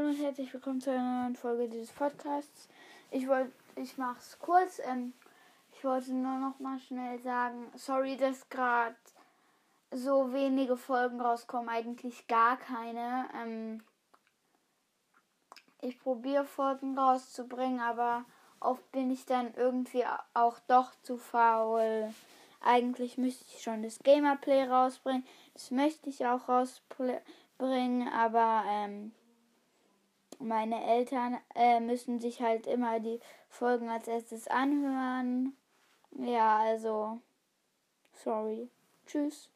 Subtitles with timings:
[0.00, 2.68] Hallo und herzlich willkommen zu einer neuen Folge dieses Podcasts.
[3.10, 4.80] Ich wollte, ich mach's kurz.
[4.82, 5.12] Ähm,
[5.74, 8.96] ich wollte nur noch mal schnell sagen, sorry, dass gerade
[9.90, 13.26] so wenige Folgen rauskommen, eigentlich gar keine.
[13.42, 13.82] Ähm,
[15.82, 18.24] ich probiere Folgen rauszubringen, aber
[18.58, 22.14] oft bin ich dann irgendwie auch doch zu faul.
[22.62, 25.26] Eigentlich müsste ich schon das Gamerplay rausbringen.
[25.52, 29.12] Das möchte ich auch rausbringen, aber ähm,
[30.40, 35.56] meine Eltern äh, müssen sich halt immer die Folgen als erstes anhören.
[36.12, 37.20] Ja, also,
[38.12, 38.68] sorry.
[39.06, 39.50] Tschüss.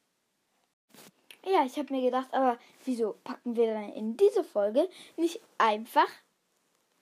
[1.43, 6.09] Ja, ich habe mir gedacht, aber wieso packen wir dann in diese Folge nicht einfach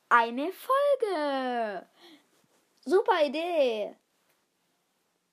[0.10, 1.86] eine Folge?
[2.86, 3.96] Super Idee.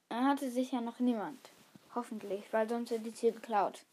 [0.08, 1.50] Dann hatte sich ja noch niemand.
[1.94, 3.84] Hoffentlich, weil sonst wird die hier geklaut.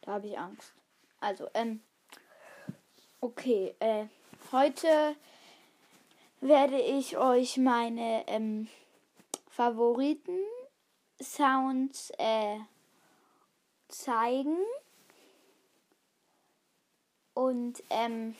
[0.00, 0.72] Da habe ich Angst.
[1.20, 1.82] Also, ähm.
[3.28, 4.04] Okay, äh,
[4.52, 5.16] heute
[6.40, 8.68] werde ich euch meine ähm,
[9.50, 10.38] Favoriten
[11.20, 12.58] Sounds äh,
[13.88, 14.56] zeigen.
[17.34, 18.36] Und ähm,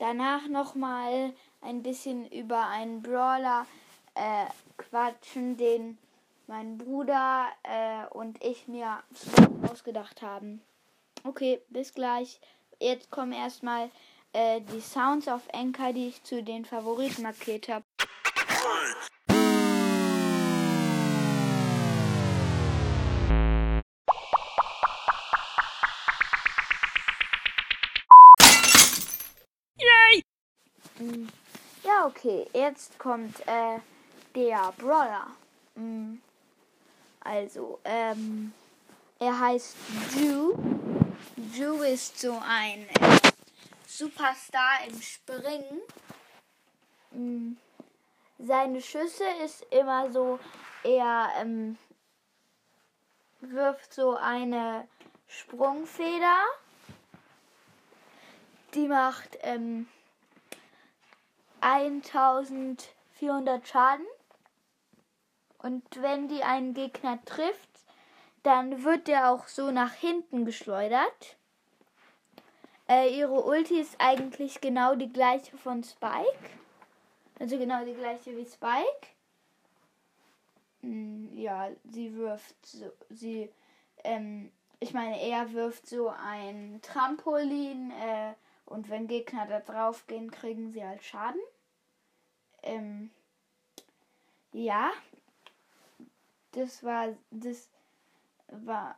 [0.00, 3.68] danach nochmal ein bisschen über einen Brawler
[4.16, 4.46] äh,
[4.78, 5.96] quatschen, den
[6.48, 9.00] mein Bruder äh, und ich mir
[9.70, 10.60] ausgedacht haben.
[11.22, 12.40] Okay, bis gleich.
[12.82, 13.90] Jetzt kommen erstmal
[14.32, 17.84] äh, die Sounds auf Enka, die ich zu den Favoriten markiert habe.
[29.78, 30.24] Yay!
[30.98, 31.28] Mm,
[31.84, 32.48] ja, okay.
[32.52, 33.78] Jetzt kommt äh,
[34.34, 35.28] der Brawler.
[35.76, 36.14] Mm.
[37.20, 38.52] Also, ähm,
[39.20, 39.76] er heißt
[40.18, 41.01] Ju.
[41.54, 43.18] Ju ist so ein äh,
[43.86, 45.80] Superstar im Springen.
[47.10, 47.56] Mm.
[48.38, 50.40] Seine Schüsse ist immer so,
[50.82, 51.78] er ähm,
[53.40, 54.88] wirft so eine
[55.28, 56.38] Sprungfeder.
[58.74, 59.88] Die macht ähm,
[61.60, 64.06] 1400 Schaden.
[65.58, 67.70] Und wenn die einen Gegner trifft,
[68.42, 71.36] dann wird der auch so nach hinten geschleudert.
[72.88, 76.50] Äh, ihre Ulti ist eigentlich genau die gleiche von Spike.
[77.38, 79.06] Also genau die gleiche wie Spike.
[80.82, 83.50] Hm, ja, sie wirft so, sie,
[84.04, 88.34] ähm, ich meine, er wirft so ein Trampolin äh,
[88.66, 91.40] und wenn Gegner da drauf gehen, kriegen sie halt Schaden.
[92.62, 93.10] Ähm,
[94.52, 94.90] ja,
[96.52, 97.68] das war das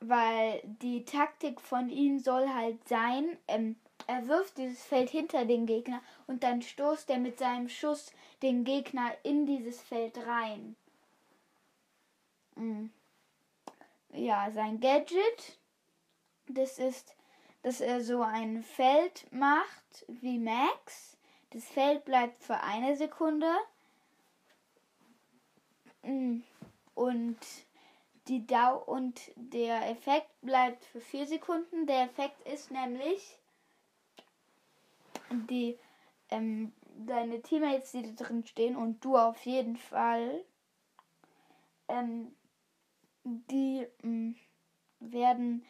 [0.01, 3.77] weil die Taktik von ihm soll halt sein, ähm,
[4.07, 8.13] er wirft dieses Feld hinter den Gegner und dann stoßt er mit seinem Schuss
[8.43, 10.77] den Gegner in dieses Feld rein.
[12.57, 12.91] Mhm.
[14.13, 15.59] Ja, sein Gadget,
[16.49, 17.17] das ist,
[17.63, 21.17] dass er so ein Feld macht wie Max.
[21.51, 23.51] Das Feld bleibt für eine Sekunde.
[26.03, 26.45] Mhm
[28.29, 31.87] die Dau und der Effekt bleibt für vier Sekunden.
[31.87, 33.39] Der Effekt ist nämlich
[35.49, 35.79] die
[36.31, 36.73] ähm,
[37.07, 40.45] deine Teammates, die da drin stehen und du auf jeden Fall,
[41.89, 42.35] ähm,
[43.25, 44.37] die ähm,
[45.01, 45.65] werden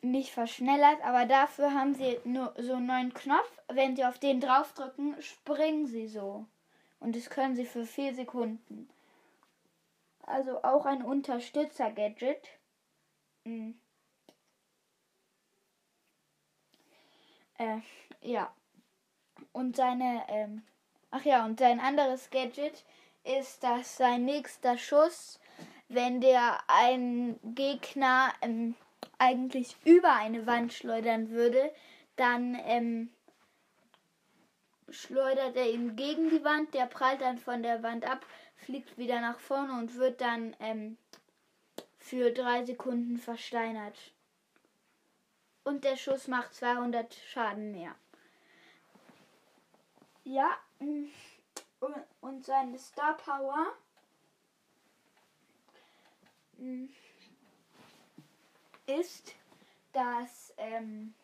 [0.00, 3.50] nicht verschnellert, aber dafür haben sie nur so einen neuen Knopf.
[3.68, 6.46] Wenn sie auf den draufdrücken, springen sie so.
[7.00, 8.88] Und das können sie für vier Sekunden.
[10.32, 12.48] Also auch ein Unterstützer-Gadget.
[13.44, 13.78] Mhm.
[17.58, 17.80] Äh,
[18.22, 18.50] ja.
[19.52, 20.62] Und seine, ähm,
[21.10, 22.82] ach ja, und sein anderes Gadget
[23.24, 25.38] ist, dass sein nächster Schuss,
[25.88, 28.74] wenn der einen Gegner ähm,
[29.18, 31.74] eigentlich über eine Wand schleudern würde,
[32.16, 33.12] dann ähm,
[34.88, 38.24] schleudert er ihn gegen die Wand, der prallt dann von der Wand ab,
[38.64, 40.96] fliegt wieder nach vorne und wird dann ähm,
[41.98, 43.96] für drei Sekunden versteinert.
[45.64, 47.94] Und der Schuss macht 200 Schaden mehr.
[50.24, 51.06] Ja, mm,
[52.20, 53.66] und seine Star Power
[56.58, 56.86] mm,
[58.86, 59.34] ist,
[59.92, 61.14] dass ähm,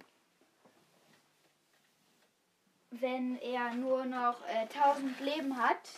[2.91, 5.91] wenn er nur noch äh, 1000 Leben hat,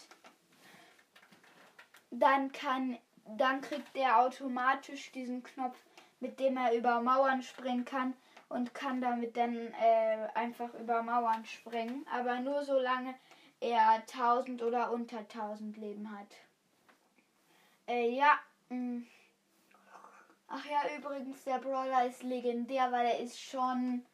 [2.10, 5.78] dann kann, dann kriegt er automatisch diesen Knopf,
[6.20, 8.14] mit dem er über Mauern springen kann
[8.48, 13.14] und kann damit dann äh, einfach über Mauern springen, aber nur solange
[13.60, 16.26] er 1000 oder unter 1000 Leben hat.
[17.86, 18.38] Äh, ja.
[18.68, 18.76] Mh.
[18.76, 19.06] Mm.
[20.52, 24.04] Ach ja, übrigens, der Brawler ist legendär, weil er ist schon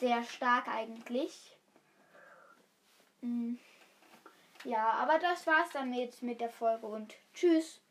[0.00, 1.56] sehr stark eigentlich.
[3.20, 3.56] Mh.
[4.64, 7.83] Ja, aber das war's dann jetzt mit der Folge und tschüss.